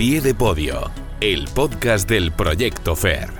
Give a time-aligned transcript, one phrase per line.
[0.00, 3.39] pie de podio, el podcast del Proyecto FER.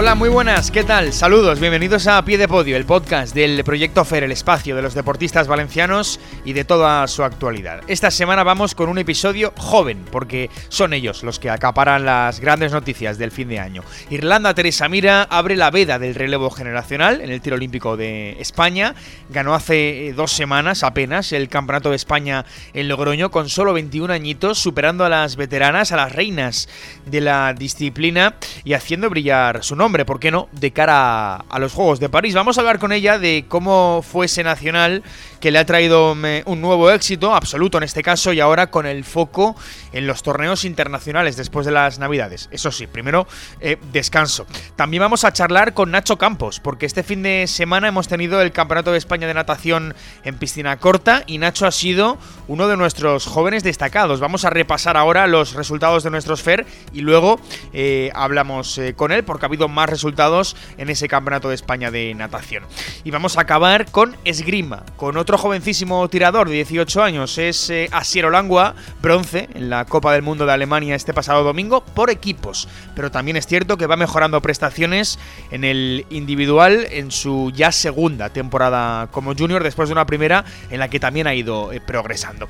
[0.00, 1.12] Hola, muy buenas, ¿qué tal?
[1.12, 4.94] Saludos, bienvenidos a Pie de Podio, el podcast del Proyecto FER, el espacio de los
[4.94, 7.82] deportistas valencianos y de toda su actualidad.
[7.86, 12.72] Esta semana vamos con un episodio joven, porque son ellos los que acaparan las grandes
[12.72, 13.82] noticias del fin de año.
[14.08, 18.94] Irlanda Teresa Mira abre la veda del relevo generacional en el tiro olímpico de España.
[19.28, 24.14] Ganó hace eh, dos semanas apenas el Campeonato de España en Logroño con solo 21
[24.14, 26.70] añitos, superando a las veteranas, a las reinas
[27.04, 31.58] de la disciplina y haciendo brillar su nombre hombre, ¿por qué no?, de cara a
[31.58, 32.32] los Juegos de París.
[32.32, 35.02] Vamos a hablar con ella de cómo fue ese nacional
[35.40, 39.04] que le ha traído un nuevo éxito, absoluto en este caso, y ahora con el
[39.04, 39.56] foco
[39.92, 42.48] en los torneos internacionales después de las Navidades.
[42.52, 43.26] Eso sí, primero
[43.60, 44.46] eh, descanso.
[44.76, 48.52] También vamos a charlar con Nacho Campos, porque este fin de semana hemos tenido el
[48.52, 53.26] Campeonato de España de Natación en piscina corta y Nacho ha sido uno de nuestros
[53.26, 54.20] jóvenes destacados.
[54.20, 57.40] Vamos a repasar ahora los resultados de nuestros FER y luego
[57.72, 61.90] eh, hablamos eh, con él porque ha habido más resultados en ese Campeonato de España
[61.90, 62.64] de Natación.
[63.04, 67.88] Y vamos a acabar con esgrima, con otro jovencísimo tirador de 18 años, es eh,
[67.92, 72.68] Asiero Langua, bronce en la Copa del Mundo de Alemania este pasado domingo por equipos,
[72.94, 75.18] pero también es cierto que va mejorando prestaciones
[75.50, 80.80] en el individual en su ya segunda temporada como junior después de una primera en
[80.80, 82.48] la que también ha ido eh, progresando.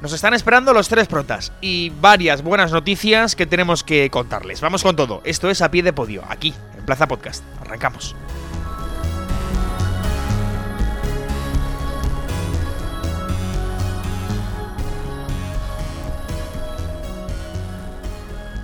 [0.00, 4.60] Nos están esperando los tres protas y varias buenas noticias que tenemos que contarles.
[4.60, 5.22] Vamos con todo.
[5.24, 7.44] Esto es a pie de podio, aquí, en Plaza Podcast.
[7.60, 8.16] Arrancamos.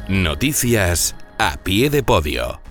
[0.09, 2.68] Noticias a pie de podio.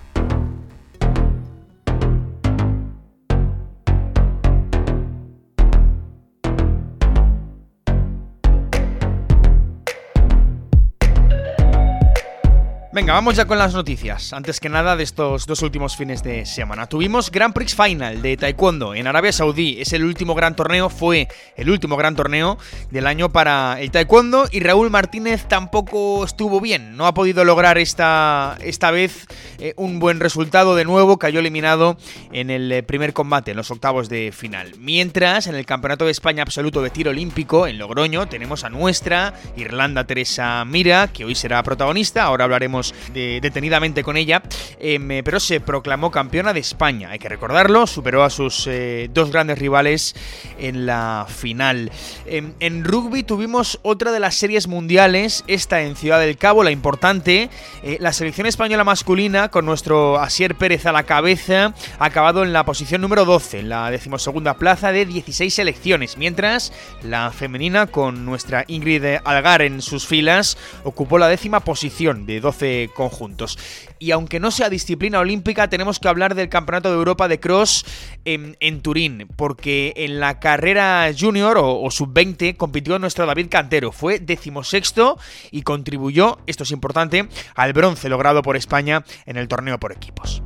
[12.98, 14.32] Venga, vamos ya con las noticias.
[14.32, 16.88] Antes que nada de estos dos últimos fines de semana.
[16.88, 19.80] Tuvimos Grand Prix Final de Taekwondo en Arabia Saudí.
[19.80, 22.58] Es el último gran torneo, fue el último gran torneo
[22.90, 26.96] del año para el Taekwondo y Raúl Martínez tampoco estuvo bien.
[26.96, 29.28] No ha podido lograr esta, esta vez
[29.60, 31.20] eh, un buen resultado de nuevo.
[31.20, 31.98] Cayó eliminado
[32.32, 34.72] en el eh, primer combate, en los octavos de final.
[34.80, 39.34] Mientras, en el Campeonato de España Absoluto de Tiro Olímpico en Logroño tenemos a nuestra
[39.56, 42.24] Irlanda Teresa Mira, que hoy será protagonista.
[42.24, 44.42] Ahora hablaremos detenidamente con ella,
[44.80, 47.10] em, eh, pero se proclamó campeona de España.
[47.10, 50.14] Hay que recordarlo, superó a sus eh, dos grandes rivales
[50.58, 51.90] en la final.
[52.26, 56.70] Em, en rugby tuvimos otra de las series mundiales, esta en Ciudad del Cabo, la
[56.70, 57.50] importante.
[57.82, 62.52] Eh, la selección española masculina, con nuestro Asier Pérez a la cabeza, ha acabado en
[62.52, 66.72] la posición número 12, en la decimosegunda plaza de 16 selecciones, mientras
[67.02, 72.77] la femenina, con nuestra Ingrid Algar en sus filas, ocupó la décima posición de 12
[72.94, 73.58] conjuntos.
[73.98, 77.84] Y aunque no sea disciplina olímpica, tenemos que hablar del Campeonato de Europa de Cross
[78.24, 85.18] en, Turín, porque en la carrera junior o, sub-20 compitió nuestro David Cantero, fue decimosexto
[85.50, 90.42] y contribuyó, esto es importante, al bronce logrado por España en el torneo por equipos.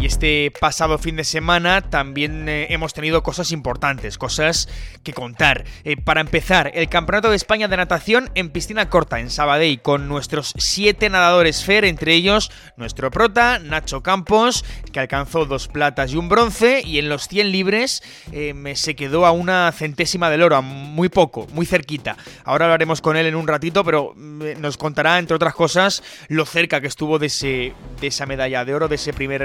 [0.00, 4.68] Y este pasado fin de semana también eh, hemos tenido cosas importantes, cosas
[5.02, 5.64] que contar.
[5.82, 10.06] Eh, para empezar, el Campeonato de España de Natación en piscina corta en Sabadell con
[10.06, 16.16] nuestros siete nadadores FER, entre ellos nuestro prota, Nacho Campos, que alcanzó dos platas y
[16.16, 20.54] un bronce, y en los 100 libres eh, se quedó a una centésima del oro,
[20.54, 22.16] a muy poco, muy cerquita.
[22.44, 26.80] Ahora hablaremos con él en un ratito, pero nos contará, entre otras cosas, lo cerca
[26.80, 29.42] que estuvo de, ese, de esa medalla de oro, de ese primer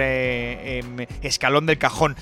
[1.22, 2.16] escalón del cajón.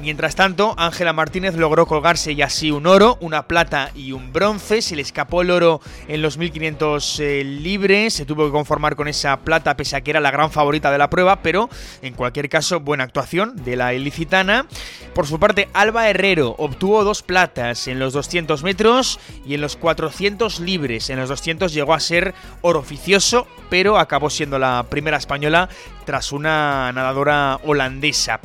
[0.00, 4.82] Mientras tanto, Ángela Martínez logró colgarse y así un oro, una plata y un bronce.
[4.82, 8.12] Se le escapó el oro en los 1500 eh, libres.
[8.12, 10.98] Se tuvo que conformar con esa plata, pese a que era la gran favorita de
[10.98, 11.36] la prueba.
[11.36, 11.70] Pero
[12.02, 14.66] en cualquier caso, buena actuación de la ilicitana.
[15.14, 19.76] Por su parte, Alba Herrero obtuvo dos platas en los 200 metros y en los
[19.76, 21.08] 400 libres.
[21.08, 25.70] En los 200 llegó a ser oro oficioso, pero acabó siendo la primera española
[26.06, 28.40] tras una nadadora holandesa.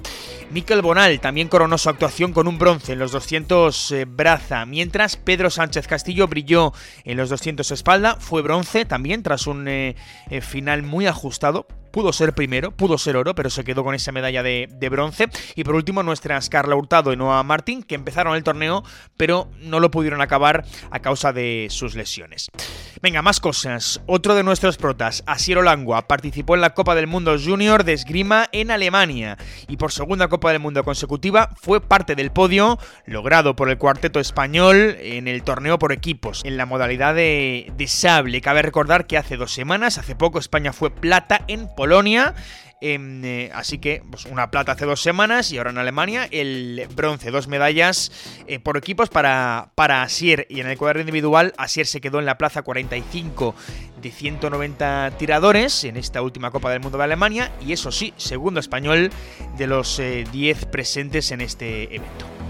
[0.51, 5.15] Mikel Bonal también coronó su actuación con un bronce en los 200 eh, braza, mientras
[5.15, 6.73] Pedro Sánchez Castillo brilló
[7.05, 9.95] en los 200 espalda, fue bronce también tras un eh,
[10.29, 14.11] eh, final muy ajustado pudo ser primero, pudo ser oro, pero se quedó con esa
[14.11, 15.29] medalla de, bronce.
[15.55, 18.83] Y por último, nuestras Carla Hurtado y Noah Martín, que empezaron el torneo,
[19.17, 22.49] pero no lo pudieron acabar a causa de sus lesiones.
[23.01, 24.01] Venga, más cosas.
[24.05, 28.49] Otro de nuestros protas, Asiero Langua, participó en la Copa del Mundo Junior de esgrima
[28.51, 29.37] en Alemania
[29.67, 34.19] y por segunda Copa del Mundo consecutiva fue parte del podio logrado por el cuarteto
[34.19, 38.41] español en el torneo por equipos, en la modalidad de, de sable.
[38.41, 42.35] Cabe recordar que hace dos semanas, hace poco, España fue plata en Polonia.
[42.79, 46.87] Em, eh, así que pues, una plata hace dos semanas y ahora en Alemania el
[46.95, 48.11] bronce, dos medallas
[48.45, 50.45] eh, por equipos para, para Asier.
[50.47, 53.55] Y en el cuadro individual, Asier se quedó en la plaza 45
[53.99, 57.51] de 190 tiradores en esta última Copa del Mundo de Alemania.
[57.65, 59.09] Y eso sí, segundo español
[59.57, 62.40] de los 10 eh, presentes en este evento.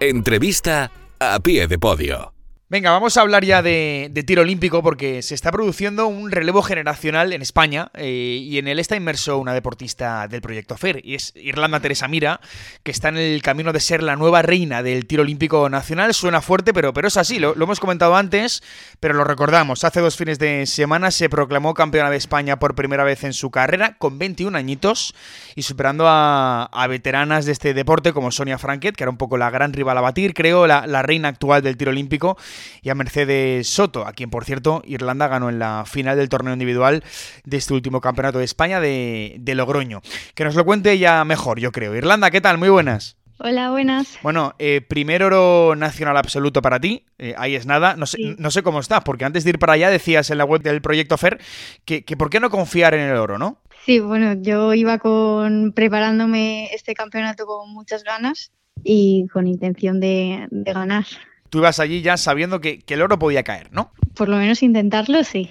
[0.00, 2.35] Entrevista a pie de podio.
[2.68, 7.32] Venga, vamos a hablar ya de, tiro olímpico porque se está produciendo un relevo generacional
[7.32, 11.32] en España eh, y en él está inmerso una deportista del proyecto FER y es
[11.36, 12.40] Irlanda Teresa Mira,
[12.82, 16.12] que está en el camino de ser la nueva reina del tiro olímpico nacional.
[16.12, 18.64] Suena fuerte, pero, pero es así, lo, hemos comentado antes,
[18.98, 19.84] pero lo recordamos.
[19.84, 23.52] Hace dos fines de semana se proclamó campeona de España por primera vez en su
[23.52, 25.14] carrera con 21 añitos
[25.54, 29.50] y superando a, veteranas de este deporte como Sonia Franket, que era un poco la
[29.50, 32.36] gran rival a batir, creo, la, la reina actual del tiro olímpico
[32.82, 36.52] y a Mercedes Soto, a quien por cierto Irlanda ganó en la final del torneo
[36.52, 37.02] individual
[37.44, 40.02] de este último campeonato de España de, Logroño.
[40.34, 41.94] Que nos lo cuente ella mejor, yo creo.
[41.94, 42.58] Irlanda, ¿qué tal?
[42.58, 43.16] Muy buenas.
[43.38, 44.18] Hola, buenas.
[44.22, 47.94] Bueno, eh, primer oro nacional absoluto para ti, eh, ahí es nada.
[47.96, 50.44] No sé, no sé cómo estás, porque antes de ir para allá decías en la
[50.44, 51.38] web del proyecto FER
[51.84, 53.60] que, que por qué no confiar en el oro, ¿no?
[53.84, 58.52] Sí, bueno, yo iba con preparándome este campeonato con muchas ganas
[58.82, 61.04] y con intención de ganar
[61.50, 63.92] tú ibas allí ya sabiendo que, el oro podía caer, ¿no?
[64.14, 65.50] Por lo menos intentarlo, sí.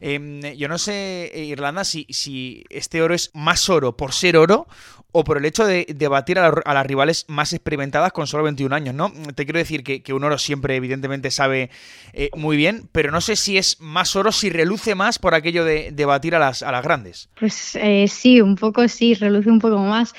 [0.00, 4.36] Em, yo no sé, eh, Irlanda, si, si, este oro es más oro por ser
[4.36, 4.66] oro
[5.12, 8.94] o por el hecho de, batir a, las rivales más experimentadas con solo 21 años,
[8.94, 9.12] ¿no?
[9.34, 11.70] Te quiero decir que, un oro siempre, evidentemente, sabe
[12.12, 15.64] eh, muy bien, pero no sé si es más oro, si reluce más por aquello
[15.64, 17.28] de, batir a las, a las grandes.
[17.38, 20.14] Pues eh, sí, un poco sí, reluce un poco más.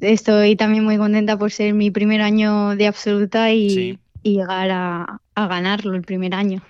[0.00, 5.20] Estoy también muy contenta por ser mi primer año de absoluta y, y llegar a,
[5.34, 6.62] ganarlo el primer año.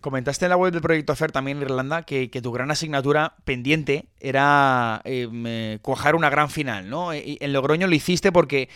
[0.00, 4.06] Comentaste en la web del proyecto FER también en Irlanda que, tu gran asignatura pendiente
[4.20, 7.14] era eh, cuajar una gran final, ¿no?
[7.14, 8.68] Y en Logroño lo hiciste porque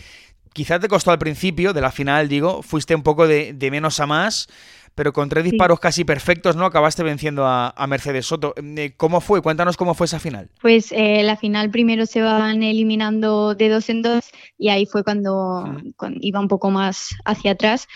[0.52, 4.06] quizás te costó al principio de la final, digo, fuiste un poco de menos a
[4.06, 4.49] más,
[4.94, 6.66] pero con tres disparos casi perfectos, ¿no?
[6.66, 8.54] Acabaste venciendo a, Mercedes Soto.
[8.56, 9.42] Eh, ¿Cómo fue?
[9.42, 10.50] Cuéntanos cómo fue esa final.
[10.60, 15.02] Pues eh, la final primero se van eliminando de dos en dos y ahí fue
[15.04, 15.64] cuando,
[16.20, 17.88] iba un poco más hacia atrás.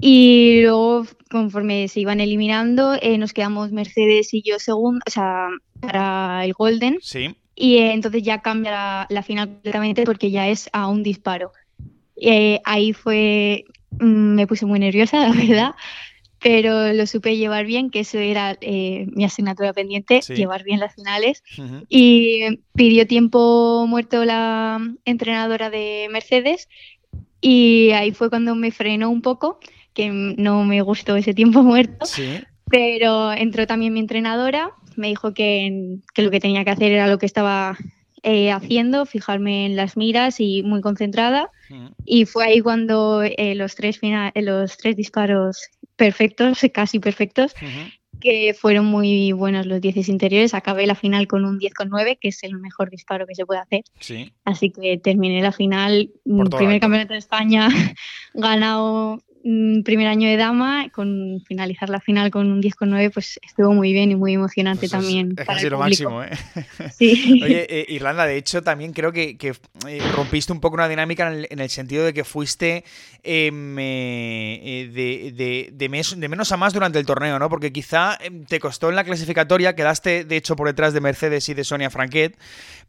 [0.00, 5.48] Y luego, conforme se iban eliminando, eh, nos quedamos Mercedes y yo segundo, o sea,
[5.80, 6.98] para el Golden.
[7.00, 7.36] Sí.
[7.54, 11.52] Y entonces ya cambia la, final completamente porque ya es a un disparo.
[12.64, 13.64] ahí fue,
[14.00, 15.74] mm, me puse muy nerviosa, la verdad,
[16.42, 20.94] pero lo supe llevar bien, que eso era eh, mi asignatura pendiente, llevar bien las
[20.94, 21.42] finales.
[21.88, 26.68] Y pidió tiempo muerto la entrenadora de Mercedes
[27.40, 29.60] y ahí fue cuando me frenó un poco,
[29.94, 32.06] que no me gustó ese tiempo muerto.
[32.68, 37.06] Pero entró también mi entrenadora, me dijo que, que, lo que tenía que hacer era
[37.06, 37.76] lo que estaba
[38.24, 41.50] eh, haciendo, fijarme en las miras y muy concentrada.
[42.04, 44.00] Y fue ahí cuando eh, los, tres
[44.34, 45.68] los tres disparos
[46.02, 47.54] perfectos, casi perfectos,
[48.20, 50.54] que fueron muy buenos los 10 interiores.
[50.54, 53.84] Acabé la final con un 10,9, que es el mejor disparo que se puede hacer.
[54.44, 57.68] Así que terminé la final, primer campeonato de España,
[58.34, 59.22] ganado
[59.84, 63.72] primer año de dama, con finalizar la final con un 10 con 9, pues estuvo
[63.72, 65.34] muy bien y muy emocionante pues también.
[65.36, 66.30] Es, casi lo máximo, ¿eh?
[66.96, 67.40] Sí.
[67.42, 71.58] Oye, eh, Irlanda, de hecho, también creo que, eh, rompiste un poco una dinámica en
[71.58, 72.84] el, sentido de que fuiste
[73.22, 77.48] em, eh, de, de, de, menos a más durante el torneo, ¿no?
[77.48, 81.48] Porque quizá em, te costó en la clasificatoria, quedaste de hecho por detrás de Mercedes
[81.48, 82.36] y de Sonia Franquet,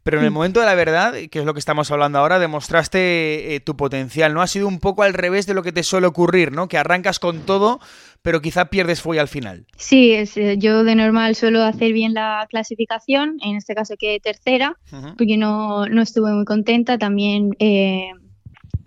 [0.02, 3.62] pero en el momento de la verdad, que es lo que estamos hablando ahora, demostraste
[3.64, 4.42] tu potencial, ¿no?
[4.42, 6.68] Ha sido un poco al revés de lo que te suele ocurrir ¿no?
[6.68, 7.80] Que arrancas con todo,
[8.22, 9.66] pero quizá pierdes fuelle al final.
[9.76, 14.20] Sí, es, eh, yo de normal suelo hacer bien la clasificación, en este caso quedé
[14.20, 14.78] tercera,
[15.18, 18.10] porque no, no, estuve muy contenta, también eh,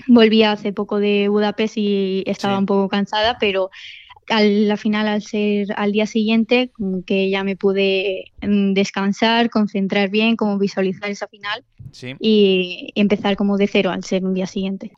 [0.08, 3.70] volví hace poco de Budapest y estaba un poco cansada, pero
[4.30, 6.72] a la final al ser al día siguiente,
[7.06, 11.64] que ya me pude mm, descansar, concentrar bien, como visualizar esa final
[12.20, 14.92] y empezar como de cero al ser un día siguiente.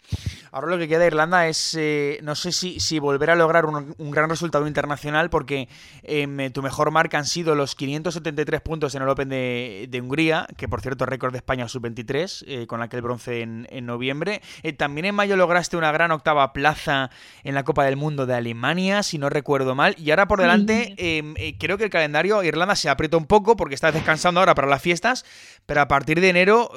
[0.52, 3.66] Ahora lo que queda de Irlanda es, eh, no sé si, si, volver a lograr
[3.66, 5.70] un, gran resultado internacional, porque
[6.04, 10.68] em, tu mejor marca han sido los 573 puntos en el Open de, Hungría, que
[10.68, 14.42] por cierto récord de España sub-23, eh, con aquel bronce en, noviembre.
[14.64, 17.12] Eh, también en mayo lograste una gran octava plaza
[17.44, 19.96] en la Copa del Mundo de Alemania, si no recuerdo mal.
[19.98, 23.76] Y ahora por delante, em, creo que el calendario Irlanda se aprieta un poco porque
[23.76, 25.26] estás descansando ahora para las fiestas,
[25.66, 26.72] pero a partir de enero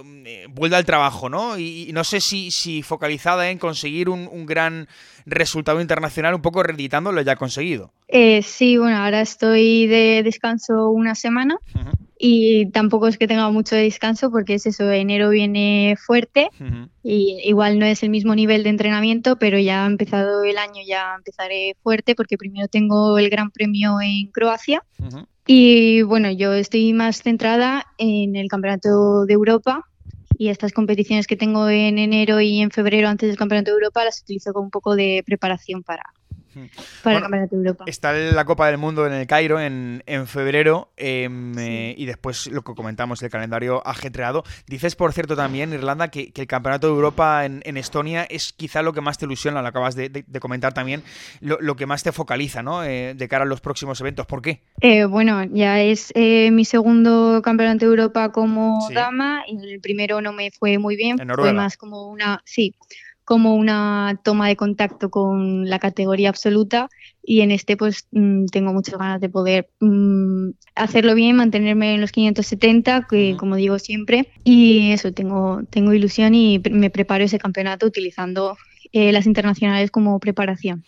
[0.51, 1.59] vuelve al trabajo, ¿no?
[1.59, 4.89] Y, no sé si, si focalizada en conseguir un, gran
[5.25, 7.93] resultado internacional, un poco reeditando lo ya conseguido.
[8.09, 11.59] Eh, sí, bueno, ahora estoy de descanso una semana
[12.19, 16.51] y tampoco es que tenga mucho descanso porque es eso, enero viene fuerte
[17.05, 20.83] y igual no es el mismo nivel de entrenamiento, pero ya ha empezado el año,
[20.85, 24.83] ya empezaré fuerte porque primero tengo el Gran Premio en Croacia.
[25.47, 29.89] Y bueno, yo estoy más centrada en el Campeonato de Europa
[30.43, 34.05] y estas competiciones que tengo en enero y en febrero antes del Campeonato de Europa
[34.05, 36.03] las utilizo con un poco de preparación para,
[37.03, 37.85] para el Campeonato de Europa.
[37.87, 42.47] Está la Copa del Mundo en el Cairo en, en febrero em, eh, y después
[42.49, 44.45] lo que comentamos, el calendario ajetreado.
[44.67, 48.93] Dices, por cierto, también, Irlanda, que, el Campeonato de Europa en, Estonia es quizá lo
[48.93, 51.03] que más te ilusiona, lo acabas de, comentar también,
[51.41, 52.85] lo, que más te focaliza ¿no?
[52.85, 54.27] Eh, de cara a los próximos eventos.
[54.27, 54.63] ¿Por qué?
[54.81, 60.33] Eh, bueno, ya es mi segundo Campeonato de Europa como dama y el primero no
[60.33, 62.43] me fue muy bien, fue más como una...
[62.45, 62.75] Sí,
[63.25, 66.89] como una toma de contacto con la categoría absoluta
[67.23, 72.01] y en este pues mm, tengo muchas ganas de poder mm, hacerlo bien, mantenerme en
[72.01, 77.39] los 570, que como digo siempre, y eso, tengo, tengo ilusión y me preparo ese
[77.39, 78.57] campeonato utilizando
[78.93, 80.85] eh, las internacionales como preparación.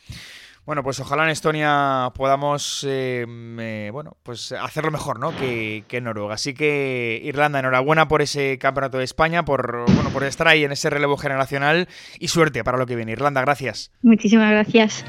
[0.67, 5.37] Bueno, pues ojalá en Estonia podamos eh, eh, bueno, pues hacerlo mejor ¿no?
[5.37, 6.35] que, en Noruega.
[6.35, 10.73] Así que Irlanda, enhorabuena por ese campeonato de España, por, bueno, por estar ahí en
[10.73, 13.13] ese relevo generacional y suerte para lo que viene.
[13.13, 13.93] Irlanda, gracias.
[14.03, 15.05] Muchísimas gracias.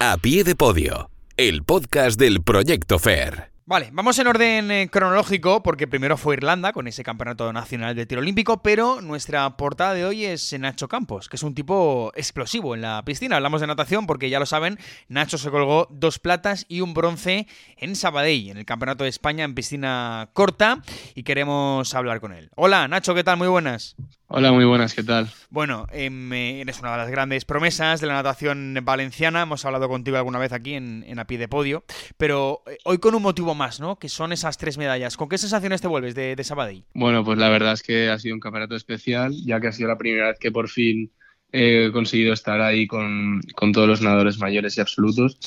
[0.00, 3.53] A pie de podio, el podcast del Proyecto Fair.
[3.66, 8.04] Vale, vamos en orden eh, cronológico porque primero fue Irlanda con ese campeonato nacional de
[8.04, 12.74] tiro olímpico, pero nuestra portada de hoy es Nacho Campos, que es un tipo explosivo
[12.74, 13.36] en la piscina.
[13.36, 14.78] Hablamos de natación porque ya lo saben,
[15.08, 17.46] Nacho se colgó dos platas y un bronce
[17.78, 20.82] en Sabadell, en el Campeonato de España en piscina corta,
[21.14, 22.50] y queremos hablar con él.
[22.56, 23.38] Hola, Nacho, ¿qué tal?
[23.38, 23.96] Muy buenas.
[24.36, 25.30] Hola, muy buenas, ¿qué tal?
[25.48, 29.42] Bueno, em, eh, eres una de las grandes promesas de la natación valenciana.
[29.42, 31.84] Hemos hablado contigo alguna vez aquí en, en A Pie de Podio,
[32.16, 33.96] pero eh, hoy con un motivo más, ¿no?
[33.96, 35.16] Que son esas tres medallas.
[35.16, 36.82] ¿Con qué sensaciones te vuelves de, de Sabadell?
[36.94, 39.88] Bueno, pues la verdad es que ha sido un campeonato especial, ya que ha sido
[39.88, 41.12] la primera vez que por fin
[41.56, 43.40] he conseguido estar ahí con,
[43.72, 45.38] todos los nadadores mayores y absolutos.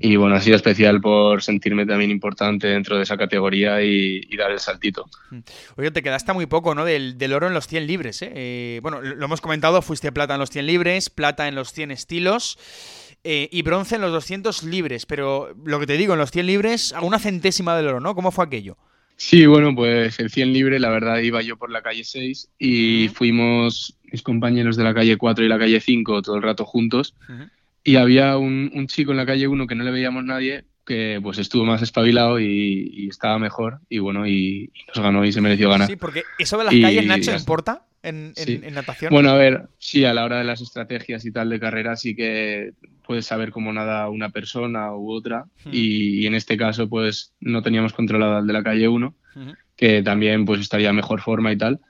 [0.00, 4.50] Y bueno, ha sido especial por sentirme también importante dentro de esa categoría y, dar
[4.50, 5.08] el saltito.
[5.30, 5.38] Mm.
[5.76, 6.84] Oye, te quedaste muy poco, ¿no?
[6.84, 8.32] Del, oro en los 100 libres, ¿eh?
[8.34, 8.80] ¿eh?
[8.82, 12.58] Bueno, lo hemos comentado, fuiste plata en los 100 libres, plata en los 100 estilos.
[13.24, 16.44] Eh, y bronce en los 200 libres, pero lo que te digo, en los 100
[16.44, 18.16] libres, a una centésima del oro, ¿no?
[18.16, 18.76] ¿Cómo fue aquello?
[19.24, 23.08] Sí, bueno, pues el 100 libre, la verdad, iba yo por la calle 6 y
[23.14, 27.14] fuimos mis compañeros de la calle 4 y la calle 5 todo el rato juntos.
[27.84, 31.20] Y había un, un, chico en la calle 1 que no le veíamos nadie, que
[31.22, 33.78] pues estuvo más espabilado y, estaba mejor.
[33.88, 35.86] Y bueno, y, nos ganó y se mereció ganar.
[35.86, 39.10] Sí, porque eso de las calles, Nacho, ¿importa en, en, natación?
[39.10, 42.14] Bueno, a ver, sí, a la hora de las estrategias y tal de carrera sí
[42.14, 42.72] que
[43.06, 45.46] puedes saber cómo nada una persona u otra.
[45.70, 49.14] y, en este caso, pues no teníamos controlado al de la calle 1,
[49.76, 51.80] que también pues estaría mejor forma y tal.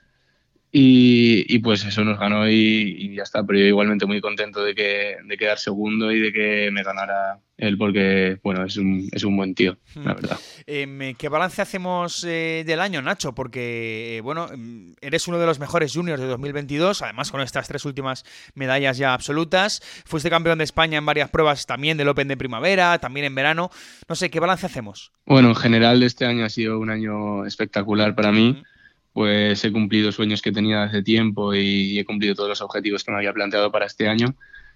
[0.75, 5.17] Y, pues eso nos ganó y, ya está, pero yo igualmente muy contento de, que,
[5.23, 9.37] de quedar segundo y de que me ganara él porque, bueno, es un, es un
[9.37, 10.15] buen tío, la hmm.
[10.15, 10.39] verdad.
[10.65, 13.35] Em, ¿Qué balance hacemos eh, del año, Nacho?
[13.35, 17.67] Porque, eh, bueno, em, eres uno de los mejores juniors de 2022, además con estas
[17.67, 18.25] tres últimas
[18.55, 19.79] medallas ya absolutas.
[20.05, 23.69] Fuiste campeón de España en varias pruebas también del Open de primavera, también en verano.
[24.09, 25.11] No sé, ¿qué balance hacemos?
[25.27, 28.63] Bueno, en general este año ha sido un año espectacular para mí
[29.13, 33.11] pues he cumplido sueños que tenía hace tiempo y he cumplido todos los objetivos que
[33.11, 34.35] me había planteado para este año.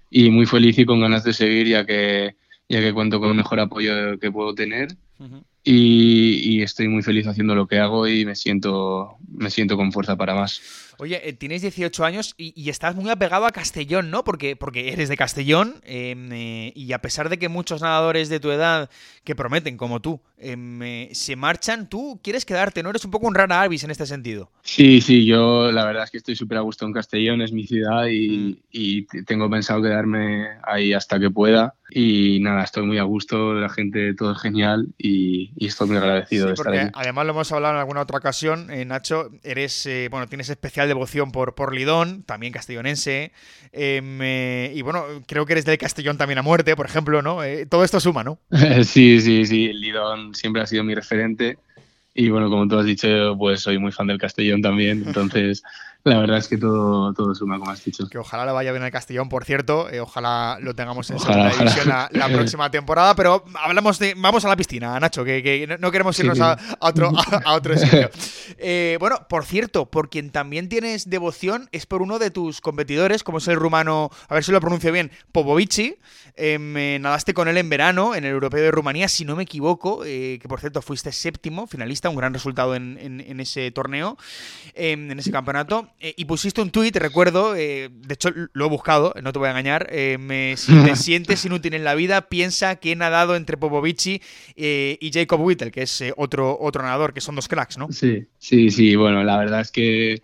[0.09, 2.35] Y muy feliz y con ganas de seguir ya que
[2.69, 4.89] ya que cuento con el mejor apoyo que puedo tener.
[5.63, 10.15] Y, estoy muy feliz haciendo lo que hago y me siento me siento con fuerza
[10.15, 10.61] para más.
[10.99, 14.23] Oye, eh, tienes 18 años y, estás muy apegado a Castellón, ¿no?
[14.23, 18.39] Porque, porque eres de Castellón em, eh, y a pesar de que muchos nadadores de
[18.39, 18.89] tu edad
[19.23, 22.89] que prometen, como tú, em, eh, se marchan, tú quieres quedarte, ¿no?
[22.89, 24.49] Eres un poco un rara avis en este sentido.
[24.63, 27.67] Sí, sí, yo la verdad es que estoy súper a gusto en Castellón, es mi
[27.67, 29.25] ciudad y, mm.
[29.25, 31.75] tengo pensado quedarme ahí hasta que pueda.
[31.89, 36.47] Y nada, estoy muy a gusto, la gente, todo es genial y, estoy muy agradecido
[36.47, 36.91] de estar aquí.
[36.93, 41.55] Además, lo hemos hablado en alguna otra ocasión, Nacho, eres, bueno, tienes especial devoción por,
[41.55, 43.31] por Lidón, también castellonense.
[43.71, 47.43] Em, eh, y bueno, creo que eres del Castellón también a muerte, por ejemplo, ¿no?
[47.43, 48.39] Eh, todo esto suma, ¿no?
[48.83, 49.73] sí, sí, sí.
[49.73, 51.57] Lidón siempre ha sido mi referente.
[52.13, 55.03] Y bueno, como tú has dicho, pues soy muy fan del Castellón también.
[55.05, 55.61] Entonces,
[56.03, 58.07] la verdad es que todo, todo suma, como has dicho.
[58.09, 59.89] Que ojalá le vaya bien al Castellón, por cierto.
[59.89, 63.15] Eh, ojalá lo tengamos en segunda división la, próxima temporada.
[63.15, 64.13] Pero hablamos de.
[64.15, 67.11] Vamos a la piscina, Nacho, que, no queremos irnos A, otro,
[67.45, 68.09] a, otro sitio.
[68.57, 73.23] Eh, bueno, por cierto, por quien también tienes devoción es por uno de tus competidores,
[73.23, 75.97] como es el rumano, a ver si lo pronuncio bien, Popovici.
[76.39, 80.05] Em, nadaste con él en verano en el Europeo de Rumanía, si no me equivoco,
[80.05, 84.17] eh, que por cierto fuiste séptimo, finalista, un gran resultado en, ese torneo,
[84.75, 85.86] em, en ese campeonato.
[85.99, 89.47] Eh, y pusiste un tuit, recuerdo, eh, de hecho lo he buscado, no te voy
[89.47, 89.89] a engañar,
[90.19, 94.21] me, si te sientes inútil en la vida, piensa que he nadado entre Popovici
[94.55, 97.91] y Jacob Whittle, que es otro, otro nadador, que son dos cracks, ¿no?
[97.91, 100.21] Sí, sí, sí, bueno, la verdad es que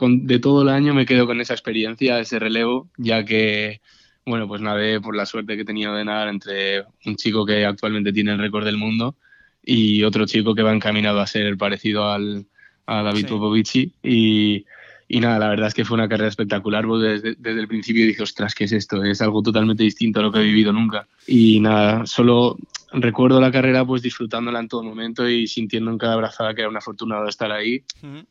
[0.00, 3.80] de todo el año me quedo con esa experiencia, ese relevo, ya que
[4.24, 7.64] bueno, pues nadé por la suerte que he tenido de nadar entre un chico que
[7.64, 9.16] actualmente tiene el récord del mundo
[9.64, 12.46] y otro chico que va encaminado a ser parecido al,
[12.86, 13.92] a David Popovici.
[14.02, 14.64] Y,
[15.08, 18.06] y, nada, la verdad es que fue una carrera espectacular, porque desde, desde, el principio
[18.06, 19.02] dije, ostras, ¿qué es esto?
[19.04, 21.06] Es algo totalmente distinto a lo que he vivido nunca.
[21.26, 22.56] Y nada, solo
[22.92, 26.68] recuerdo la carrera pues disfrutándola en todo momento y sintiendo en cada brazada que era
[26.68, 27.84] un afortunado estar ahí.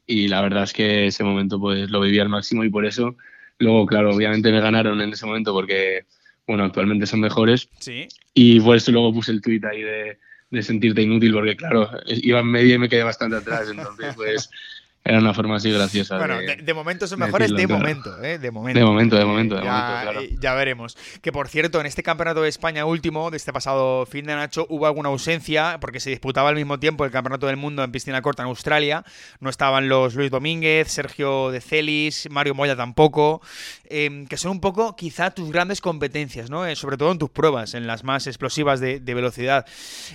[0.05, 3.15] Y la verdad es que ese momento pues lo viví al máximo y por eso
[3.61, 6.05] Luego, claro, obviamente me ganaron en ese momento porque,
[6.47, 7.69] bueno, actualmente son mejores.
[7.77, 8.07] Sí.
[8.33, 10.17] Y por eso luego puse el tweet ahí de,
[10.49, 13.69] de sentirte inútil porque, claro, iba en media y me quedé bastante atrás.
[13.69, 14.49] Entonces, pues
[15.03, 16.17] era una forma así graciosa.
[16.17, 18.37] Bueno, de, momento son mejores de momento, ¿eh?
[18.37, 18.79] De momento.
[18.79, 20.21] De momento, de momento, de ya, momento, claro.
[20.21, 20.95] Eh, ya veremos.
[21.23, 24.67] Que por cierto, en este campeonato de España último, de este pasado fin de Nacho,
[24.69, 28.21] hubo alguna ausencia porque se disputaba al mismo tiempo el campeonato del mundo en piscina
[28.21, 29.03] corta en Australia.
[29.39, 33.41] No estaban los Luis Domínguez, Sergio de Celis, Mario Moya tampoco.
[33.89, 36.65] Em, que son un poco quizá tus grandes competencias, ¿no?
[36.67, 39.65] Eh, sobre todo en tus pruebas, en las más explosivas de, velocidad.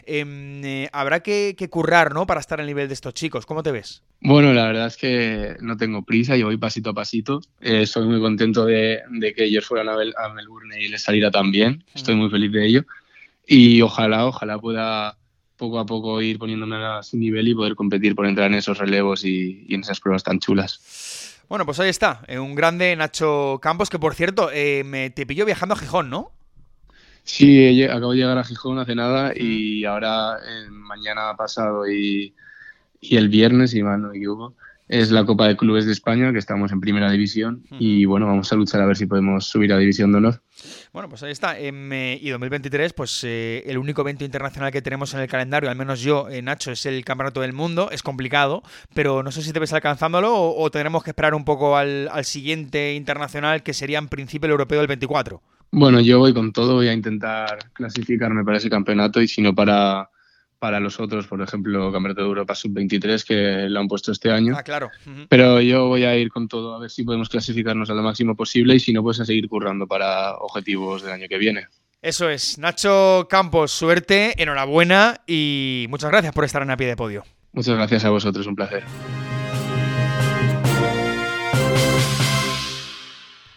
[0.07, 2.25] Em, eh, habrá que, que currar, ¿no?
[2.27, 3.45] Para estar al nivel de estos chicos.
[3.45, 4.03] ¿Cómo te ves?
[4.21, 7.41] Bueno, la verdad es que no tengo prisa, yo voy pasito a pasito.
[7.61, 9.03] Eh, estoy muy contento de,
[9.35, 11.85] que ellos fueran a, Melbourne y les saliera tan bien.
[11.95, 12.85] Estoy muy feliz de ello.
[13.47, 15.17] Y ojalá, ojalá pueda
[15.57, 18.77] poco a poco ir poniéndome a su nivel y poder competir por entrar en esos
[18.77, 21.39] relevos y, en esas pruebas tan chulas.
[21.49, 25.25] Bueno, pues ahí está, eh, un grande Nacho Campos, que por cierto, eh, me te
[25.25, 26.33] pilló viajando a Gijón, ¿no?
[27.23, 30.39] Sí, acabo de llegar a Gijón hace nada y ahora
[30.71, 32.35] mañana pasado y
[33.01, 34.55] y el viernes, si mal no me equivoco,
[34.89, 37.65] es la Copa de Clubes de España, que estamos en primera división.
[37.79, 40.43] Y bueno, vamos a luchar a ver si podemos subir a División de Honor.
[40.93, 41.59] Bueno, pues ahí está.
[41.61, 46.01] y 2023, pues eh, el único evento internacional que tenemos en el calendario, al menos
[46.01, 47.91] yo, eh, Nacho, es el Campeonato del Mundo.
[47.91, 48.63] Es complicado,
[48.95, 52.25] pero no sé si te ves alcanzándolo o, tendremos que esperar un poco al, al,
[52.25, 55.43] siguiente internacional, que sería en principio el europeo del 24.
[55.73, 59.55] Bueno, yo voy con todo, voy a intentar clasificarme para ese campeonato y si no
[59.55, 60.11] para
[60.59, 64.55] para los otros, por ejemplo, Campeonato de Europa Sub-23, que lo han puesto este año.
[64.57, 64.91] Ah, claro.
[65.29, 68.35] Pero yo voy a ir con todo a ver si podemos clasificarnos a lo máximo
[68.35, 71.67] posible y si no, pues a seguir currando para objetivos del año que viene.
[72.03, 72.59] Eso es.
[72.59, 77.25] Nacho Campos, suerte, enhorabuena y muchas gracias por estar en a pie de podio.
[77.53, 78.85] Muchas gracias a vosotros, un placer.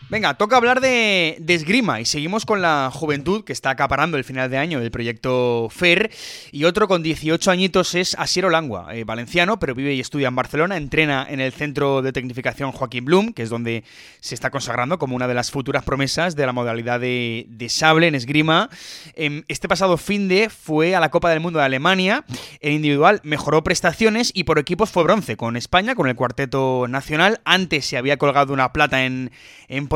[0.09, 4.49] Venga, toca hablar de, esgrima y seguimos con la juventud que está acaparando el final
[4.49, 6.09] de año del proyecto FER
[6.51, 10.35] y otro con 18 añitos es Asiero Langua, eh, valenciano, pero vive y estudia en
[10.35, 13.83] Barcelona, entrena en el Centro de Tecnificación Joaquín Blum, que es donde
[14.19, 18.15] se está consagrando como una de las futuras promesas de la modalidad de, sable en
[18.15, 18.71] esgrima.
[19.13, 22.25] Em, este pasado fin de fue a la Copa del Mundo de Alemania,
[22.61, 27.41] en individual mejoró prestaciones y por equipos fue bronce con España, con el cuarteto nacional,
[27.45, 29.29] antes se había colgado una plata en,
[29.67, 29.87] en.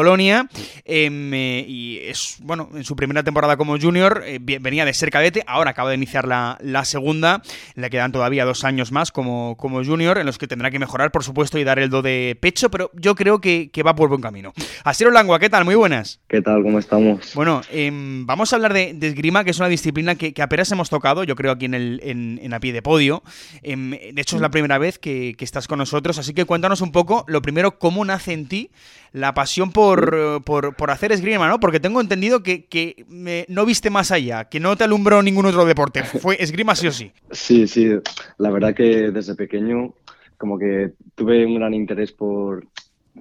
[0.85, 5.09] Em, eh, y es, bueno, en su primera temporada como junior eh, venía de ser
[5.09, 7.41] cadete, ahora acaba de iniciar la, segunda.
[7.75, 11.11] Le quedan todavía dos años más como, como junior, en los que tendrá que mejorar,
[11.11, 14.21] por supuesto, y dar el do de pecho, pero yo creo que, va por buen
[14.21, 14.53] camino.
[14.83, 15.65] Asiero Langua, ¿qué tal?
[15.65, 16.19] Muy buenas.
[16.27, 16.63] ¿Qué tal?
[16.63, 17.33] ¿Cómo estamos?
[17.33, 21.23] Bueno, em, vamos a hablar de, esgrima, que es una disciplina que, apenas hemos tocado,
[21.23, 23.23] yo creo, aquí en, el, en, en A Pie de Podio.
[23.61, 26.93] Em, de hecho, es la primera vez que, estás con nosotros, así que cuéntanos un
[26.93, 28.71] poco, lo primero, cómo nace en ti
[29.11, 31.59] la pasión por, por, hacer esgrima, ¿no?
[31.59, 36.03] Porque tengo entendido que, no viste más allá, que no te alumbró ningún otro deporte,
[36.03, 37.11] fue esgrima sí o sí.
[37.31, 37.89] Sí, sí,
[38.37, 39.93] la verdad que desde pequeño
[40.37, 42.67] como que tuve un gran interés por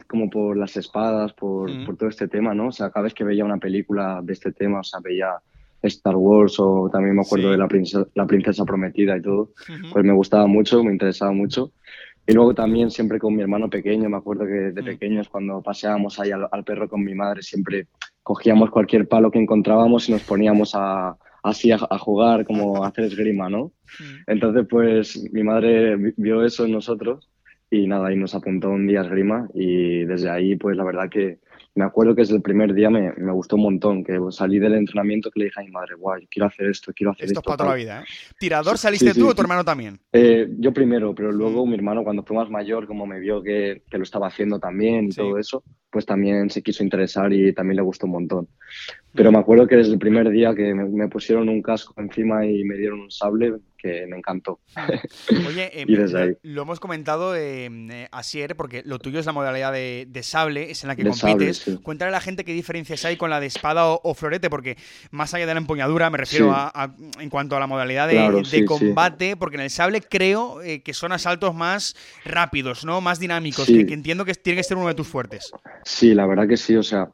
[0.09, 1.85] como por las espadas, por, mm.
[1.85, 2.69] por todo este tema, ¿no?
[2.69, 5.35] O sea, cada vez que veía una película de este tema, o sea, veía
[5.83, 9.51] Star Wars o también me acuerdo de la princesa, la princesa prometida y todo,
[9.93, 11.73] pues me gustaba mucho, me interesaba mucho.
[12.33, 14.85] Y luego también siempre con mi hermano pequeño, me acuerdo que de mm.
[14.87, 17.89] pequeños cuando paseábamos ahí al, perro con mi madre, siempre
[18.23, 23.05] cogíamos cualquier palo que encontrábamos y nos poníamos a, así a, jugar, como a hacer
[23.05, 23.73] esgrima, ¿no?
[24.01, 24.31] Mm.
[24.31, 27.29] Entonces, pues mi madre vio eso en nosotros
[27.71, 31.11] y nada, y nos apuntó un día a esgrima y desde ahí, pues la verdad
[31.11, 31.39] que
[31.75, 34.75] me acuerdo que desde el primer día me, me, gustó un montón, que salí del
[34.75, 37.41] entrenamiento que le dije a mi madre, guay, quiero hacer esto, quiero hacer esto.
[37.41, 38.05] Esto para toda la vida, ¿eh?
[38.39, 39.99] ¿Tirador saliste tú o tu hermano también?
[40.13, 41.69] Eh, yo primero, pero luego mm.
[41.69, 45.07] mi hermano cuando fue más mayor, como me vio que, que lo estaba haciendo también
[45.07, 48.49] y todo eso, pues también se quiso interesar y también le gustó un montón.
[49.15, 52.65] Pero me acuerdo que desde el primer día que me, pusieron un casco encima y
[52.65, 54.61] me dieron un sable, que me encantó.
[55.49, 60.71] Oye, eh, lo, hemos comentado eh, Asier, porque lo tuyo es la modalidad de, sable,
[60.71, 61.79] es en la que compites.
[61.83, 64.79] Cuéntale a la gente qué diferencias hay con la de espada o, florete, porque
[65.11, 69.37] más allá de la empuñadura, me refiero a, en cuanto a la modalidad de, combate,
[69.37, 73.01] porque en el sable creo eh, que son asaltos más rápidos, ¿no?
[73.01, 75.51] Más dinámicos, que, que entiendo que tiene que ser uno de tus fuertes.
[75.85, 77.11] Sí, la verdad que sí, o sea,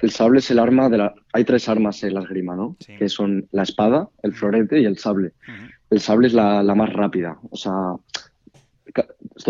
[0.00, 1.14] el sable es el arma de la...
[1.32, 2.76] Hay tres armas en la esgrima, ¿no?
[2.98, 5.32] Que son la espada, el florete y el sable.
[5.90, 7.94] El sable es la, más rápida, o sea,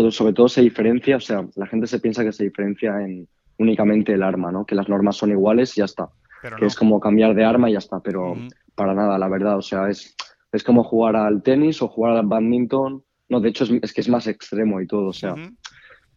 [0.09, 4.13] sobre todo se diferencia, o sea, la gente se piensa que se diferencia en únicamente
[4.13, 4.65] el arma, ¿no?
[4.65, 6.09] Que las normas son iguales y ya está.
[6.57, 8.37] que es como cambiar de arma y ya está, pero
[8.75, 10.15] para nada, la verdad, o sea, es,
[10.51, 13.03] es como jugar al tenis o jugar al badminton.
[13.27, 15.35] No, de hecho es, que es más extremo y todo, o sea,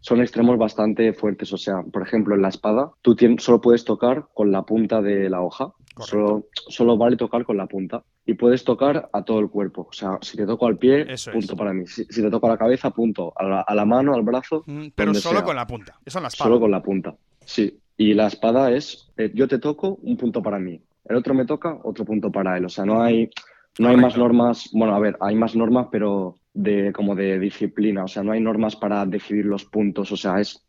[0.03, 1.53] son extremos bastante fuertes.
[1.53, 5.31] O sea, por ejemplo, en la espada, tú solo puedes tocar con la punta de
[5.31, 5.73] la hoja.
[5.99, 8.03] Solo, solo, vale tocar con la punta.
[8.27, 9.87] Y puedes tocar a todo el cuerpo.
[9.89, 11.87] O sea, si te toco al pie, punto para mí.
[11.87, 13.33] Si, te toco a la cabeza, punto.
[13.37, 14.65] A la, mano, al brazo.
[14.67, 15.99] Mm, pero solo con la punta.
[16.05, 16.49] Eso es la espada.
[16.49, 17.15] Solo con la punta.
[17.45, 17.79] Sí.
[17.97, 20.81] Y la espada es, eh, yo te toco, un punto para mí.
[21.05, 22.65] El otro me toca, otro punto para él.
[22.65, 23.31] O sea, no hay,
[23.79, 24.71] no hay más normas.
[24.73, 28.41] Bueno, a ver, hay más normas, pero de como de disciplina, o sea, no hay
[28.41, 30.65] normas para decidir los puntos, o sea, es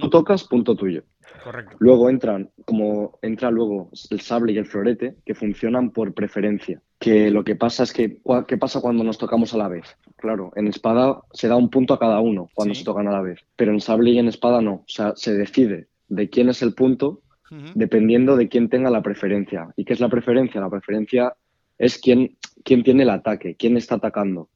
[0.00, 1.02] tú tocas, punto tuyo.
[1.42, 1.76] Correcto.
[1.78, 6.80] Luego entran, como entra luego el sable y el florete, que funcionan por preferencia.
[6.98, 9.96] Que lo que pasa es que, ¿qué pasa cuando nos tocamos a la vez?
[10.16, 13.20] Claro, en espada se da un punto a cada uno cuando se tocan a la
[13.20, 16.62] vez, pero en sable y en espada no, o sea, se decide de quién es
[16.62, 17.20] el punto
[17.74, 19.68] dependiendo de quién tenga la preferencia.
[19.76, 20.60] ¿Y qué es la preferencia?
[20.60, 21.34] La preferencia
[21.78, 24.48] es quién, quién tiene el ataque, quién está atacando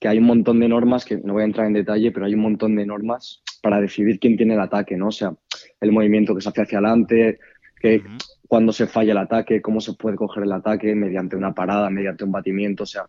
[0.00, 2.34] que hay un montón de normas, que no voy a entrar en detalle, pero hay
[2.34, 5.08] un montón de normas para decidir quién tiene el ataque, ¿no?
[5.08, 5.32] O sea,
[5.80, 7.38] el movimiento que se hace hacia adelante,
[7.80, 8.02] que
[8.46, 12.24] cuando se falla el ataque, cómo se puede coger el ataque mediante una parada, mediante
[12.24, 13.06] un batimiento, o sea,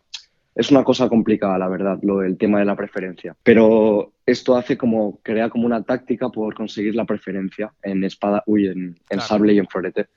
[0.56, 3.36] es una cosa complicada, la verdad, lo del tema de la preferencia.
[3.44, 8.68] Pero esto hace como, crea como una táctica por conseguir la preferencia en espada, uy,
[8.68, 10.08] en, sable y en florete.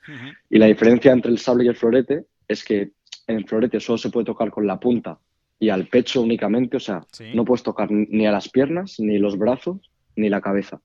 [0.49, 2.91] Y la diferencia entre el sable y el florete es que
[3.27, 5.19] en el florete solo se puede tocar con la punta
[5.61, 9.37] y al pecho únicamente, o sea, no puedes tocar ni a las piernas, ni los
[9.37, 9.77] brazos,
[10.15, 10.81] ni la cabeza.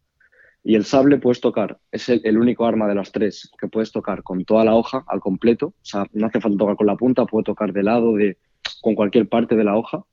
[0.62, 4.22] Y el sable puedes tocar, es el, único arma de las tres que puedes tocar
[4.22, 7.24] con toda la hoja al completo, o sea, no hace falta tocar con la punta,
[7.24, 8.36] puedo tocar de lado, de,
[8.82, 10.04] con cualquier parte de la hoja,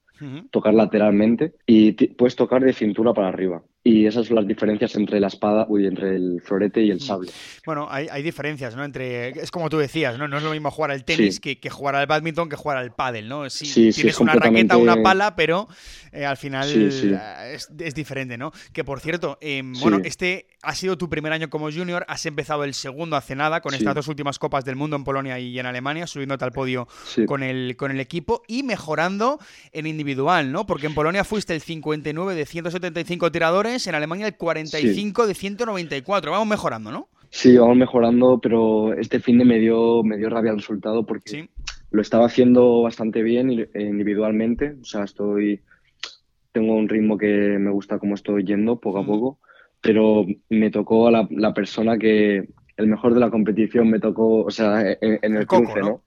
[0.49, 3.61] tocar lateralmente y puedes tocar de cintura para arriba.
[3.85, 7.01] Y esas son las diferencias entre la espada, uy, entre el florete y el mm.
[7.01, 7.31] sable.
[7.65, 8.85] Bueno, hay, hay, diferencias, ¿no?
[8.85, 10.25] Entre, es como tú decías, ¿no?
[10.29, 12.95] No es lo mismo jugar al tenis que, que, jugar al badminton que jugar al
[12.95, 13.49] pádel, ¿no?
[13.49, 15.67] Sí, tienes una raqueta, una pala, pero
[16.13, 18.53] eh, al final eh, es, es, diferente, ¿no?
[18.71, 22.63] Que por cierto, em, bueno, este ha sido tu primer año como junior, has empezado
[22.63, 25.65] el segundo hace nada con estas dos últimas copas del mundo en Polonia y en
[25.65, 26.87] Alemania, subiéndote al podio
[27.25, 29.39] con, el, con el equipo y mejorando
[29.73, 30.65] en individual, ¿no?
[30.65, 36.31] Porque en Polonia fuiste el 59 de 175 tiradores en Alemania el 45 de 194.
[36.31, 37.07] Vamos mejorando, ¿no?
[37.29, 41.49] Sí, vamos mejorando, pero este fin de me dio, me dio rabia el resultado porque
[41.89, 44.75] lo estaba haciendo bastante bien individualmente.
[44.79, 45.61] O sea, estoy.
[46.51, 49.39] Tengo un ritmo que me gusta como estoy yendo poco a poco,
[49.81, 52.47] pero me tocó a la, persona que.
[52.77, 56.01] El mejor de la competición me tocó, o sea, en, el, cruce, ¿no?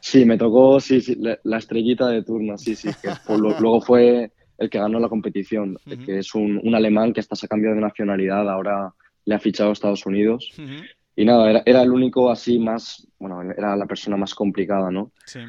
[0.00, 2.90] Sí, me tocó, sí, sí, la, estrellita de turno, sí, sí.
[3.28, 7.48] luego fue el que ganó la competición, que es un, alemán que hasta se ha
[7.48, 8.92] cambiado de nacionalidad, ahora
[9.24, 10.50] le ha fichado a Estados Unidos.
[11.16, 15.12] Y nada, era, el único así más, bueno, era la persona más complicada, ¿no?
[15.26, 15.40] Sí.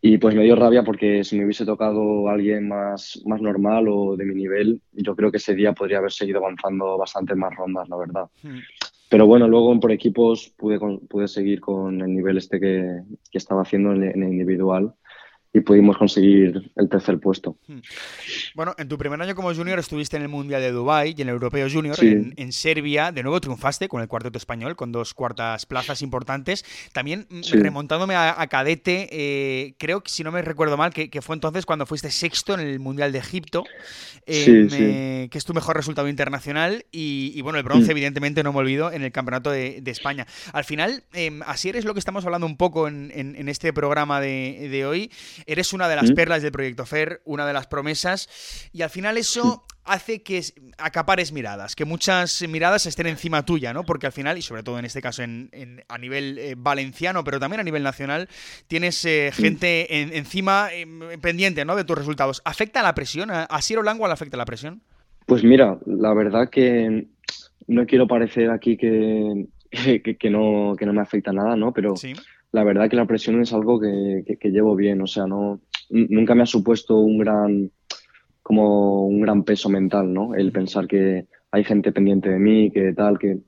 [0.00, 4.16] Y pues me dio rabia porque si me hubiese tocado alguien más, más normal o
[4.16, 7.88] de mi nivel, yo creo que ese día podría haber seguido avanzando bastante más rondas,
[7.88, 8.28] la verdad.
[9.08, 13.00] Pero bueno, luego por equipos pude, pude seguir con el nivel este que,
[13.30, 14.92] que estaba haciendo en el individual
[15.54, 17.56] y pudimos conseguir el tercer puesto.
[17.68, 17.78] Hmm.
[18.56, 21.28] Bueno, en tu primer año como junior estuviste en el Mundial de Dubai y en
[21.28, 23.12] el Europeo Junior en, Serbia.
[23.12, 26.64] De nuevo triunfaste con el cuarteto español, con dos cuartas plazas importantes.
[26.92, 31.36] También mm, remontándome a, cadete, eh, creo que si no me recuerdo mal, que, fue
[31.36, 33.62] entonces cuando fuiste sexto en el Mundial de Egipto,
[34.26, 36.84] eh, que es tu mejor resultado internacional.
[36.90, 37.90] Y, bueno, el bronce, hmm.
[37.92, 40.26] evidentemente, no me olvido, en el Campeonato de, España.
[40.52, 44.68] Al final, em, así eres lo que estamos hablando un poco en, este programa de,
[44.68, 45.10] de hoy
[45.46, 46.14] eres una de las mm.
[46.14, 48.28] perlas del proyecto FER, una de las promesas,
[48.72, 50.42] y al final eso hace que
[50.78, 53.84] acapares miradas, que muchas miradas estén encima tuya, ¿no?
[53.84, 55.50] Porque al final, y sobre todo en este caso en,
[55.88, 58.28] a nivel eh, valenciano, pero también a nivel nacional,
[58.66, 61.76] tienes eh, gente encima em, pendiente, ¿no?
[61.76, 62.40] De tus resultados.
[62.44, 63.30] ¿Afecta la presión?
[63.30, 64.82] ¿A, Siro le afecta la presión?
[65.26, 67.06] Pues mira, la verdad que
[67.66, 69.46] no quiero parecer aquí que,
[70.18, 71.72] que, no, que no me afecta nada, ¿no?
[71.72, 71.94] Pero
[72.54, 76.44] la verdad que la presión es algo que, llevo bien, o sea, no, nunca me
[76.44, 77.72] ha supuesto un gran,
[78.44, 80.36] como un gran peso mental, ¿no?
[80.36, 83.38] El pensar que hay gente pendiente de mí, que tal, que...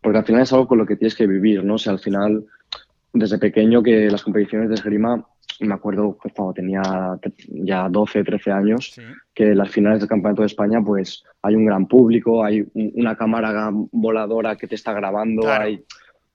[0.00, 1.74] Porque al final es algo con lo que tienes que vivir, ¿no?
[1.74, 2.44] O sea, al final,
[3.12, 5.24] desde pequeño que las competiciones de esgrima,
[5.60, 6.82] me acuerdo cuando tenía
[7.46, 9.00] ya 12, 13 años,
[9.32, 13.70] que las finales del Campeonato de España, pues hay un gran público, hay una cámara
[13.92, 15.84] voladora que te está grabando, hay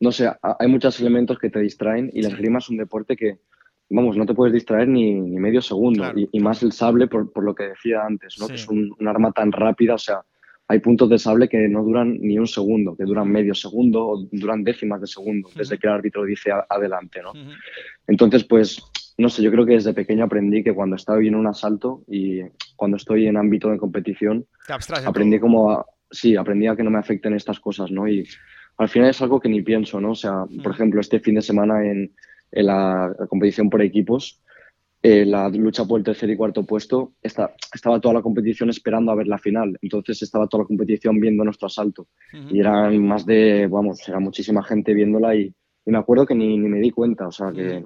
[0.01, 3.37] no sé, hay muchos elementos que te distraen y la esgrima es un deporte que,
[3.87, 6.11] vamos, no te puedes distraer ni, medio segundo.
[6.15, 8.47] Y, más el sable, por, lo que decía antes, ¿no?
[8.47, 10.21] que es un, arma tan rápida, o sea,
[10.67, 14.27] hay puntos de sable que no duran ni un segundo, que duran medio segundo o
[14.31, 17.33] duran décimas de segundo, desde que el árbitro dice adelante, ¿no?
[18.07, 18.81] Entonces, pues,
[19.19, 22.41] no sé, yo creo que desde pequeño aprendí que cuando estaba en un asalto y
[22.75, 24.47] cuando estoy en ámbito de competición,
[25.05, 28.07] aprendí como, sí, aprendí a que no me afecten estas cosas, ¿no?
[28.07, 28.25] Y
[28.81, 30.11] al final es algo que ni pienso, ¿no?
[30.11, 30.73] O sea, por mm.
[30.73, 32.11] ejemplo, este fin de semana en,
[32.51, 34.41] la, competición por equipos,
[35.03, 39.15] eh, la lucha por el tercer y cuarto puesto, estaba toda la competición esperando a
[39.15, 39.77] ver la final.
[39.83, 42.07] Entonces estaba toda la competición viendo nuestro asalto.
[42.49, 45.53] Y eran más de, vamos, era muchísima gente viéndola y,
[45.85, 47.27] me acuerdo que ni, me di cuenta.
[47.27, 47.85] O sea, que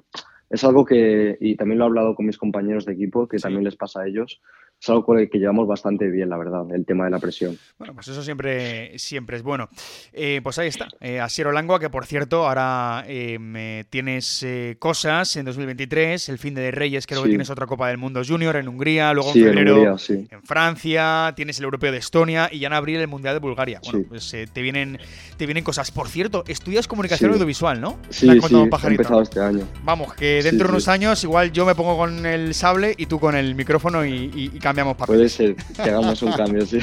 [0.50, 3.64] es algo que, y también lo he hablado con mis compañeros de equipo, que también
[3.64, 4.40] les pasa a ellos,
[4.80, 7.58] es algo con el que llevamos bastante bien, la verdad, el tema de la presión.
[7.78, 9.68] Bueno, pues eso siempre, siempre es bueno.
[10.12, 15.34] Eh, pues ahí está, eh, Asiero Langua, que por cierto, ahora eh, tienes eh, cosas
[15.36, 18.68] en 2023, el fin de Reyes, creo que tienes otra Copa del Mundo Junior en
[18.68, 23.00] Hungría, luego en febrero en, Francia, tienes el Europeo de Estonia y ya en abril
[23.00, 23.80] el Mundial de Bulgaria.
[23.82, 24.98] Bueno, pues te, vienen,
[25.38, 25.90] te vienen cosas.
[25.90, 27.98] Por cierto, estudias comunicación audiovisual, ¿no?
[28.10, 29.66] Sí, sí, he empezado este año.
[29.84, 33.18] Vamos, que dentro de unos años igual yo me pongo con el sable y tú
[33.18, 36.78] con el micrófono y, y cambiamos para Puede ser que hagamos un cambio, sí.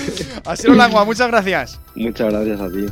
[0.56, 1.80] sido Langua, muchas gracias.
[1.94, 2.86] Muchas gracias a ti.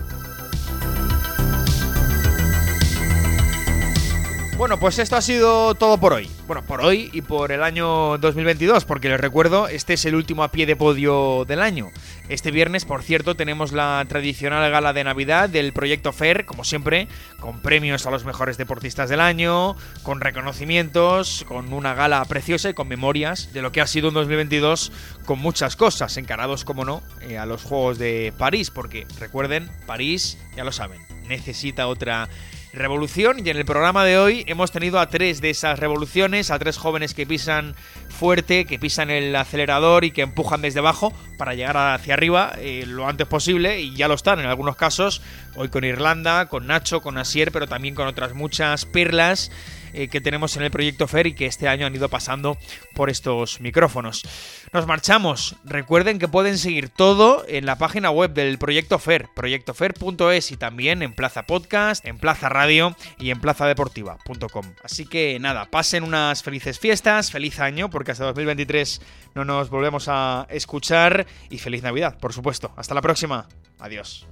[4.57, 6.31] Bueno, pues esto ha sido todo por hoy.
[6.47, 10.45] Bueno, por hoy y por el año 2022, porque les recuerdo, este es el último
[10.45, 11.91] a pie de podio del año.
[12.29, 17.09] Este viernes, por cierto, tenemos la tradicional gala de Navidad del proyecto FER, como siempre,
[17.41, 22.75] con premios a los mejores deportistas del año, con reconocimientos, con una gala preciosa y
[22.75, 24.93] con memorias de lo que ha sido un 2022
[25.25, 30.39] con muchas cosas, encarados, como no, eh, a los Juegos de París, porque recuerden, París,
[30.57, 32.29] ya lo saben, necesita otra
[32.75, 33.45] revolución.
[33.45, 36.77] Y en el programa de hoy hemos tenido a tres de esas revoluciones, a tres
[36.77, 37.75] jóvenes que pisan
[38.09, 42.85] fuerte, que pisan el acelerador y que empujan desde abajo para llegar hacia arriba eh,
[42.87, 45.23] lo antes posible y ya lo están en algunos casos,
[45.57, 49.51] hoy con Irlanda, con Nacho, con Asier, pero también con otras muchas perlas
[49.95, 52.59] eh, que tenemos en el proyecto FER y que este año han ido pasando
[52.95, 54.23] por estos micrófonos.
[54.73, 55.57] Nos marchamos.
[55.65, 61.03] Recuerden que pueden seguir todo en la página web del proyecto FER, proyectofer.es y también
[61.03, 64.75] en Plaza Podcast, en Plaza Radio y en plazadeportiva.com.
[64.83, 69.01] Así que nada, pasen unas felices fiestas, feliz año, porque hasta 2023
[69.35, 72.73] no nos volvemos a escuchar y feliz Navidad, por supuesto.
[72.77, 73.47] Hasta la próxima.
[73.79, 74.27] Adiós.